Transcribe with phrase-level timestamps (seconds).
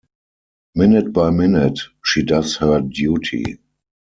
[0.73, 3.59] Minute by minute she does her duty.